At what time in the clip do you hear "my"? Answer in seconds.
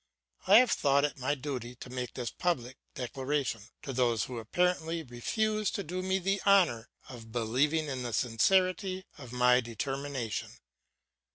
1.19-1.35, 9.31-9.59